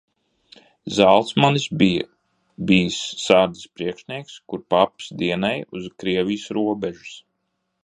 [0.99, 2.07] Zalcmanis bija
[2.71, 7.17] bijis sardzes priekšnieks, kur paps dienēja uz Krievijas robežas.